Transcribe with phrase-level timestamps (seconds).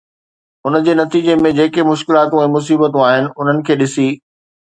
[0.69, 4.09] ان جي نتيجي ۾ جيڪي مشڪلاتون ۽ مصيبتون آهن، انهن کي ڏسي